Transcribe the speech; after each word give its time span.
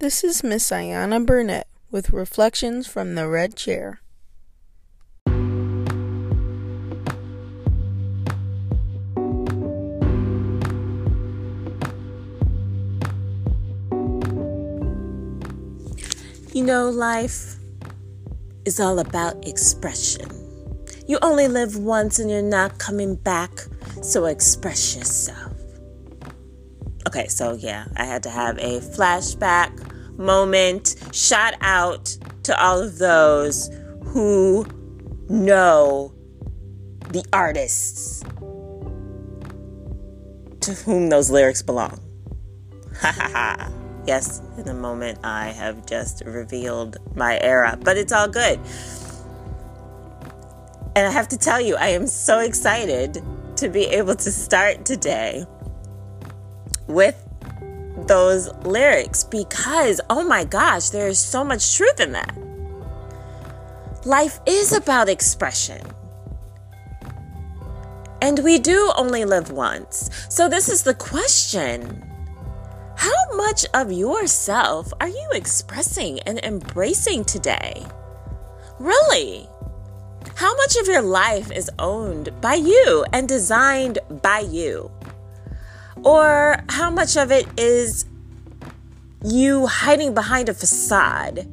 This 0.00 0.24
is 0.24 0.42
Miss 0.42 0.70
Ayana 0.70 1.26
Burnett 1.26 1.68
with 1.90 2.14
Reflections 2.14 2.86
from 2.86 3.16
the 3.16 3.28
Red 3.28 3.54
Chair. 3.54 4.00
You 16.54 16.64
know, 16.64 16.88
life 16.88 17.56
is 18.64 18.80
all 18.80 19.00
about 19.00 19.46
expression. 19.46 20.30
You 21.06 21.18
only 21.20 21.46
live 21.46 21.76
once 21.76 22.18
and 22.18 22.30
you're 22.30 22.40
not 22.40 22.78
coming 22.78 23.16
back, 23.16 23.50
so 24.00 24.24
express 24.24 24.96
yourself. 24.96 25.52
Okay, 27.06 27.28
so 27.28 27.52
yeah, 27.52 27.84
I 27.96 28.04
had 28.06 28.22
to 28.22 28.30
have 28.30 28.56
a 28.56 28.80
flashback 28.80 29.89
moment. 30.20 30.96
Shout 31.12 31.54
out 31.60 32.16
to 32.44 32.62
all 32.62 32.80
of 32.80 32.98
those 32.98 33.70
who 34.04 34.66
know 35.28 36.12
the 37.08 37.24
artists 37.32 38.22
to 40.60 40.72
whom 40.84 41.08
those 41.08 41.30
lyrics 41.30 41.62
belong. 41.62 41.98
Ha 43.00 43.12
ha 43.12 43.30
ha. 43.32 43.72
Yes, 44.06 44.42
in 44.58 44.68
a 44.68 44.74
moment 44.74 45.18
I 45.24 45.48
have 45.48 45.86
just 45.86 46.22
revealed 46.24 46.98
my 47.14 47.38
era, 47.40 47.78
but 47.82 47.96
it's 47.96 48.12
all 48.12 48.28
good. 48.28 48.58
And 50.96 51.06
I 51.06 51.10
have 51.10 51.28
to 51.28 51.38
tell 51.38 51.60
you, 51.60 51.76
I 51.76 51.88
am 51.88 52.06
so 52.06 52.40
excited 52.40 53.22
to 53.56 53.68
be 53.68 53.84
able 53.86 54.16
to 54.16 54.32
start 54.32 54.84
today 54.84 55.46
with 56.88 57.29
those 58.10 58.52
lyrics 58.64 59.22
because, 59.22 60.00
oh 60.10 60.24
my 60.24 60.42
gosh, 60.42 60.90
there 60.90 61.06
is 61.06 61.20
so 61.20 61.44
much 61.44 61.76
truth 61.76 62.00
in 62.00 62.10
that. 62.10 62.36
Life 64.04 64.40
is 64.46 64.72
about 64.72 65.08
expression. 65.08 65.80
And 68.20 68.40
we 68.40 68.58
do 68.58 68.90
only 68.96 69.24
live 69.24 69.52
once. 69.52 70.10
So, 70.28 70.48
this 70.48 70.68
is 70.68 70.82
the 70.82 70.94
question 70.94 72.04
how 72.96 73.36
much 73.36 73.64
of 73.74 73.92
yourself 73.92 74.92
are 75.00 75.08
you 75.08 75.28
expressing 75.32 76.18
and 76.20 76.40
embracing 76.40 77.24
today? 77.24 77.86
Really? 78.80 79.48
How 80.34 80.54
much 80.56 80.76
of 80.76 80.88
your 80.88 81.00
life 81.00 81.52
is 81.52 81.70
owned 81.78 82.28
by 82.40 82.54
you 82.54 83.04
and 83.12 83.28
designed 83.28 84.00
by 84.20 84.40
you? 84.40 84.90
Or 86.04 86.62
how 86.68 86.90
much 86.90 87.16
of 87.16 87.30
it 87.30 87.46
is 87.58 88.04
you 89.22 89.66
hiding 89.66 90.14
behind 90.14 90.48
a 90.48 90.54
facade 90.54 91.46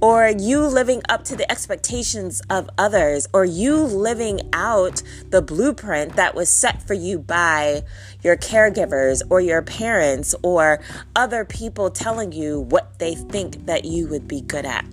or 0.00 0.28
you 0.28 0.60
living 0.60 1.02
up 1.08 1.24
to 1.24 1.36
the 1.36 1.50
expectations 1.50 2.40
of 2.48 2.70
others, 2.78 3.26
or 3.32 3.44
you 3.44 3.76
living 3.76 4.40
out 4.52 5.02
the 5.30 5.42
blueprint 5.42 6.14
that 6.14 6.34
was 6.34 6.48
set 6.48 6.80
for 6.86 6.94
you 6.94 7.18
by 7.18 7.82
your 8.22 8.36
caregivers 8.36 9.22
or 9.28 9.40
your 9.40 9.62
parents 9.62 10.34
or 10.42 10.80
other 11.16 11.44
people 11.44 11.90
telling 11.90 12.32
you 12.32 12.60
what 12.60 12.98
they 12.98 13.14
think 13.14 13.66
that 13.66 13.84
you 13.84 14.06
would 14.06 14.28
be 14.28 14.40
good 14.40 14.64
at. 14.64 14.84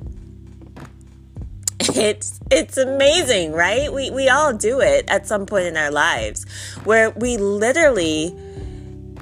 It's 1.80 2.40
it's 2.50 2.78
amazing, 2.78 3.52
right? 3.52 3.94
We 3.94 4.10
we 4.10 4.28
all 4.28 4.54
do 4.54 4.82
it 4.82 5.06
at 5.08 5.28
some 5.28 5.46
point 5.46 5.66
in 5.66 5.78
our 5.78 5.92
lives 5.92 6.46
where 6.84 7.12
we 7.12 7.38
literally 7.38 8.36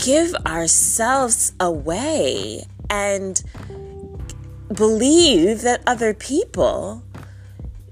give 0.04 0.36
ourselves 0.46 1.54
away 1.60 2.66
and 2.90 3.42
believe 4.74 5.62
that 5.62 5.82
other 5.88 6.14
people 6.14 7.04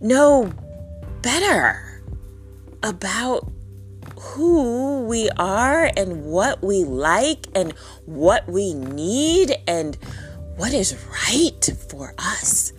know 0.02 0.52
better 1.22 2.04
about 2.84 3.50
who 4.20 5.06
we 5.06 5.30
are 5.38 5.90
and 5.96 6.26
what 6.26 6.62
we 6.62 6.84
like 6.84 7.48
and 7.56 7.72
what 8.06 8.48
we 8.48 8.74
need 8.74 9.56
and 9.68 9.96
what 10.58 10.74
is 10.74 10.96
right 11.30 11.70
for 11.90 12.14
us. 12.18 12.74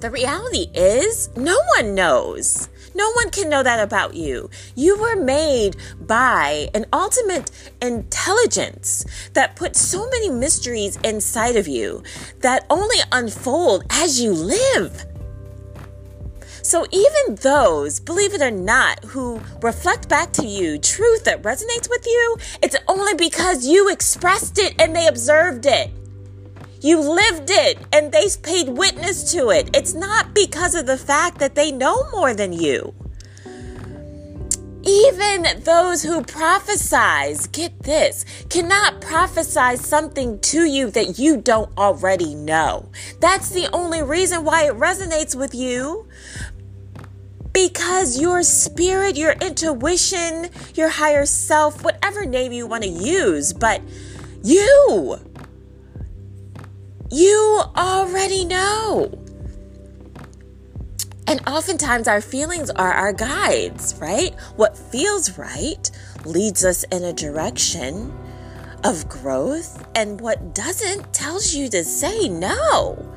The 0.00 0.10
reality 0.10 0.68
is, 0.74 1.28
no 1.36 1.58
one 1.76 1.94
knows. 1.94 2.68
No 2.94 3.10
one 3.12 3.30
can 3.30 3.48
know 3.48 3.62
that 3.62 3.80
about 3.80 4.14
you. 4.14 4.50
You 4.76 4.98
were 4.98 5.16
made 5.16 5.76
by 6.00 6.68
an 6.74 6.86
ultimate 6.92 7.50
intelligence 7.82 9.04
that 9.32 9.56
puts 9.56 9.80
so 9.80 10.08
many 10.10 10.30
mysteries 10.30 10.96
inside 11.02 11.56
of 11.56 11.66
you 11.66 12.02
that 12.40 12.66
only 12.70 12.98
unfold 13.10 13.84
as 13.90 14.20
you 14.20 14.32
live. 14.32 15.06
So, 16.62 16.86
even 16.90 17.34
those, 17.42 18.00
believe 18.00 18.32
it 18.32 18.40
or 18.40 18.50
not, 18.50 19.04
who 19.04 19.38
reflect 19.60 20.08
back 20.08 20.32
to 20.34 20.46
you 20.46 20.78
truth 20.78 21.24
that 21.24 21.42
resonates 21.42 21.90
with 21.90 22.06
you, 22.06 22.38
it's 22.62 22.76
only 22.88 23.14
because 23.14 23.66
you 23.66 23.90
expressed 23.90 24.58
it 24.58 24.74
and 24.80 24.96
they 24.96 25.06
observed 25.06 25.66
it. 25.66 25.90
You 26.84 27.00
lived 27.00 27.48
it 27.48 27.78
and 27.94 28.12
they 28.12 28.26
paid 28.42 28.68
witness 28.68 29.32
to 29.32 29.48
it. 29.48 29.74
It's 29.74 29.94
not 29.94 30.34
because 30.34 30.74
of 30.74 30.84
the 30.84 30.98
fact 30.98 31.38
that 31.38 31.54
they 31.54 31.72
know 31.72 31.96
more 32.10 32.34
than 32.34 32.52
you. 32.52 32.92
Even 34.82 35.46
those 35.62 36.02
who 36.02 36.20
prophesize, 36.20 37.50
get 37.50 37.84
this, 37.84 38.26
cannot 38.50 39.00
prophesy 39.00 39.76
something 39.76 40.38
to 40.40 40.66
you 40.66 40.90
that 40.90 41.18
you 41.18 41.38
don't 41.38 41.74
already 41.78 42.34
know. 42.34 42.90
That's 43.18 43.48
the 43.48 43.66
only 43.72 44.02
reason 44.02 44.44
why 44.44 44.64
it 44.66 44.74
resonates 44.74 45.34
with 45.34 45.54
you. 45.54 46.06
Because 47.54 48.20
your 48.20 48.42
spirit, 48.42 49.16
your 49.16 49.32
intuition, 49.40 50.50
your 50.74 50.90
higher 50.90 51.24
self, 51.24 51.82
whatever 51.82 52.26
name 52.26 52.52
you 52.52 52.66
want 52.66 52.84
to 52.84 52.90
use, 52.90 53.54
but 53.54 53.80
you 54.42 55.18
you 57.14 57.62
already 57.76 58.44
know. 58.44 59.08
And 61.28 61.40
oftentimes 61.46 62.08
our 62.08 62.20
feelings 62.20 62.70
are 62.70 62.92
our 62.92 63.12
guides, 63.12 63.94
right? 64.00 64.34
What 64.56 64.76
feels 64.76 65.38
right 65.38 65.88
leads 66.24 66.64
us 66.64 66.82
in 66.90 67.04
a 67.04 67.12
direction 67.12 68.12
of 68.82 69.08
growth, 69.08 69.86
and 69.94 70.20
what 70.20 70.54
doesn't 70.54 71.12
tells 71.14 71.54
you 71.54 71.68
to 71.68 71.84
say 71.84 72.28
no. 72.28 73.13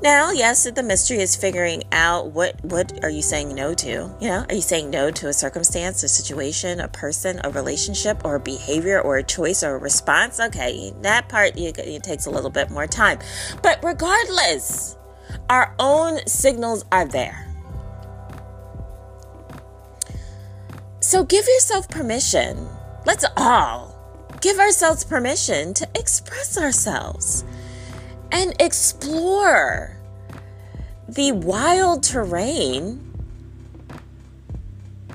Now, 0.00 0.30
yes, 0.30 0.62
the 0.70 0.82
mystery 0.84 1.18
is 1.18 1.34
figuring 1.34 1.82
out 1.90 2.30
what 2.30 2.64
what 2.64 3.02
are 3.02 3.10
you 3.10 3.20
saying 3.20 3.52
no 3.52 3.74
to? 3.74 4.14
You 4.20 4.28
know, 4.28 4.44
are 4.48 4.54
you 4.54 4.60
saying 4.60 4.90
no 4.90 5.10
to 5.10 5.26
a 5.26 5.32
circumstance, 5.32 6.04
a 6.04 6.08
situation, 6.08 6.78
a 6.78 6.86
person, 6.86 7.40
a 7.42 7.50
relationship, 7.50 8.24
or 8.24 8.36
a 8.36 8.40
behavior, 8.40 9.00
or 9.00 9.16
a 9.16 9.24
choice, 9.24 9.64
or 9.64 9.74
a 9.74 9.78
response? 9.78 10.38
Okay, 10.38 10.92
that 11.02 11.28
part 11.28 11.58
you, 11.58 11.72
it 11.76 12.04
takes 12.04 12.26
a 12.26 12.30
little 12.30 12.50
bit 12.50 12.70
more 12.70 12.86
time, 12.86 13.18
but 13.60 13.82
regardless, 13.82 14.96
our 15.50 15.74
own 15.80 16.24
signals 16.28 16.84
are 16.92 17.06
there. 17.06 17.52
So 21.00 21.24
give 21.24 21.44
yourself 21.46 21.88
permission. 21.88 22.68
Let's 23.04 23.24
all 23.36 23.96
give 24.40 24.60
ourselves 24.60 25.04
permission 25.04 25.74
to 25.74 25.88
express 25.96 26.56
ourselves 26.56 27.44
and 28.30 28.54
explore 28.60 29.96
the 31.08 31.32
wild 31.32 32.02
terrain 32.02 33.04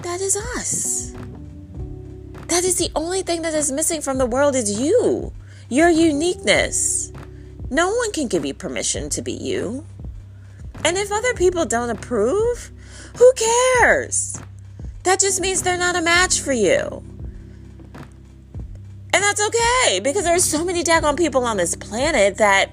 that 0.02 0.20
is 0.22 0.36
us. 0.58 1.14
That 2.48 2.64
is 2.64 2.78
the 2.78 2.92
only 2.96 3.22
thing 3.22 3.42
that 3.44 3.54
is 3.54 3.72
missing 3.72 4.02
from 4.02 4.18
the 4.18 4.26
world 4.26 4.56
is 4.56 4.80
you, 4.80 5.34
your 5.70 5.90
uniqueness. 5.90 7.12
No 7.70 7.96
one 7.96 8.12
can 8.12 8.28
give 8.28 8.46
you 8.46 8.54
permission 8.54 9.10
to 9.10 9.22
be 9.22 9.32
you. 9.32 9.86
And 10.86 10.98
if 10.98 11.12
other 11.12 11.34
people 11.34 11.66
don't 11.66 11.90
approve, 11.90 12.72
who 13.18 13.32
cares? 13.34 14.40
That 15.04 15.20
just 15.20 15.42
means 15.42 15.62
they're 15.62 15.78
not 15.78 15.96
a 15.96 16.02
match 16.02 16.40
for 16.40 16.54
you. 16.54 17.04
And 19.14 19.24
that's 19.24 19.42
okay 19.48 20.00
because 20.00 20.24
there's 20.24 20.44
so 20.44 20.66
many 20.66 20.84
daggone 20.84 21.18
people 21.18 21.46
on 21.46 21.58
this 21.58 21.76
planet 21.76 22.38
that 22.38 22.70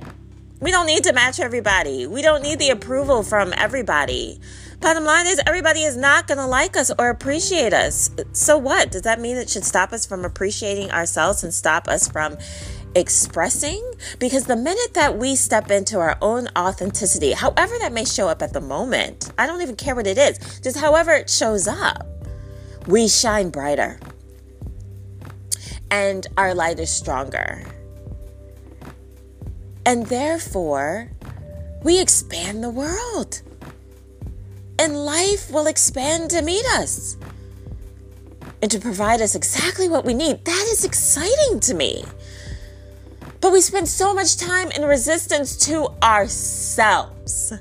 we 0.61 0.71
don't 0.71 0.87
need 0.87 1.05
to 1.05 1.12
match 1.12 1.41
everybody. 1.41 2.07
We 2.07 2.23
don't 2.23 2.43
need 2.43 2.59
the 2.59 2.71
approval 2.71 3.23
from 3.23 3.55
everybody. 3.57 4.39
Bottom 4.81 5.05
line 5.05 5.27
is, 5.27 5.41
everybody 5.47 5.83
is 5.83 5.97
not 5.97 6.27
going 6.27 6.39
to 6.39 6.47
like 6.47 6.77
us 6.77 6.91
or 6.99 7.11
appreciate 7.11 7.73
us. 7.73 8.11
So 8.33 8.57
what? 8.57 8.91
Does 8.91 9.03
that 9.03 9.21
mean 9.21 9.37
it 9.37 9.49
should 9.51 9.65
stop 9.65 9.93
us 9.93 10.07
from 10.07 10.25
appreciating 10.25 10.91
ourselves 10.91 11.45
and 11.45 11.53
stop 11.53 11.89
us 11.89 12.09
from 12.09 12.37
expressing? 12.95 13.93
Because 14.19 14.45
the 14.45 14.57
minute 14.57 14.95
that 14.95 15.19
we 15.19 15.35
step 15.35 15.71
into 15.71 15.99
our 15.99 16.17
own 16.23 16.49
authenticity, 16.57 17.33
however 17.33 17.75
that 17.81 17.93
may 17.93 18.05
show 18.05 18.29
up 18.29 18.43
at 18.43 18.53
the 18.53 18.61
moment, 18.61 19.33
I 19.39 19.47
don't 19.47 19.63
even 19.63 19.77
care 19.77 19.95
what 19.95 20.06
it 20.06 20.19
is, 20.19 20.61
just 20.61 20.79
however 20.79 21.13
it 21.13 21.29
shows 21.29 21.69
up, 21.69 22.06
we 22.87 23.09
shine 23.09 23.51
brighter 23.51 23.99
and 25.91 26.27
our 26.37 26.55
light 26.55 26.79
is 26.79 26.91
stronger 26.91 27.65
And 29.87 30.06
therefore, 30.06 31.11
we 31.82 32.00
expand 32.00 32.62
the 32.62 32.71
world. 32.71 33.43
And 34.79 35.05
life 35.05 35.50
will 35.50 35.67
expand 35.67 36.31
to 36.31 36.43
meet 36.43 36.65
us 36.67 37.17
and 38.62 38.71
to 38.71 38.79
provide 38.79 39.21
us 39.21 39.35
exactly 39.35 39.88
what 39.88 40.05
we 40.05 40.15
need. 40.15 40.44
That 40.44 40.67
is 40.71 40.85
exciting 40.85 41.61
to 41.61 41.75
me. 41.75 42.05
But 43.41 43.53
we 43.53 43.61
spend 43.61 43.88
so 43.88 44.12
much 44.12 44.37
time 44.37 44.71
in 44.71 44.82
resistance 44.82 45.56
to 45.67 45.88
ourselves. 46.03 47.55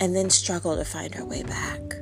And 0.00 0.16
then 0.16 0.30
struggle 0.30 0.76
to 0.76 0.84
find 0.84 1.14
our 1.14 1.24
way 1.24 1.44
back 1.44 2.01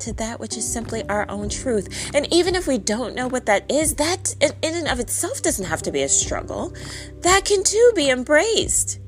to 0.00 0.12
that 0.14 0.40
which 0.40 0.56
is 0.56 0.70
simply 0.70 1.06
our 1.08 1.28
own 1.30 1.48
truth. 1.48 2.10
And 2.14 2.32
even 2.32 2.54
if 2.54 2.66
we 2.66 2.78
don't 2.78 3.14
know 3.14 3.28
what 3.28 3.46
that 3.46 3.70
is, 3.70 3.94
that 3.94 4.34
in 4.40 4.74
and 4.74 4.88
of 4.88 5.00
itself 5.00 5.42
doesn't 5.42 5.66
have 5.66 5.82
to 5.82 5.92
be 5.92 6.02
a 6.02 6.08
struggle. 6.08 6.74
That 7.20 7.44
can 7.44 7.62
too 7.62 7.92
be 7.94 8.10
embraced 8.10 8.98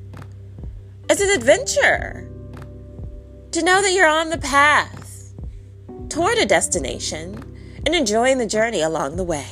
as 1.08 1.20
an 1.20 1.30
adventure. 1.30 2.28
To 3.52 3.62
know 3.62 3.82
that 3.82 3.92
you're 3.92 4.08
on 4.08 4.30
the 4.30 4.38
path 4.38 5.34
toward 6.08 6.38
a 6.38 6.46
destination 6.46 7.42
and 7.84 7.94
enjoying 7.94 8.38
the 8.38 8.46
journey 8.46 8.80
along 8.80 9.16
the 9.16 9.24
way. 9.24 9.46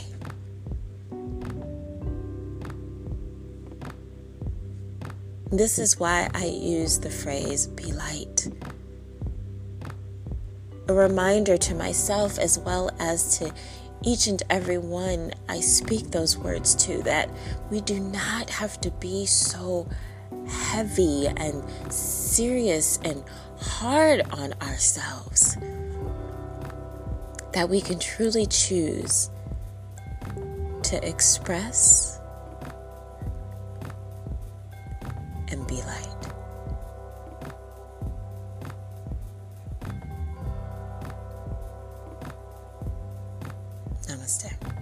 This 5.52 5.80
is 5.80 5.98
why 5.98 6.30
I 6.32 6.44
use 6.44 7.00
the 7.00 7.10
phrase 7.10 7.66
be 7.66 7.92
light. 7.92 8.48
A 10.90 10.92
reminder 10.92 11.56
to 11.56 11.74
myself 11.76 12.36
as 12.36 12.58
well 12.58 12.90
as 12.98 13.38
to 13.38 13.54
each 14.02 14.26
and 14.26 14.42
every 14.50 14.76
one 14.76 15.32
I 15.48 15.60
speak 15.60 16.10
those 16.10 16.36
words 16.36 16.74
to 16.86 17.00
that 17.04 17.30
we 17.70 17.80
do 17.80 18.00
not 18.00 18.50
have 18.50 18.80
to 18.80 18.90
be 18.90 19.24
so 19.24 19.88
heavy 20.48 21.28
and 21.28 21.62
serious 21.92 22.98
and 23.04 23.22
hard 23.60 24.22
on 24.32 24.52
ourselves. 24.54 25.56
That 27.52 27.68
we 27.68 27.80
can 27.80 28.00
truly 28.00 28.46
choose 28.46 29.30
to 30.82 31.08
express 31.08 32.19
Namaste. 44.30 44.79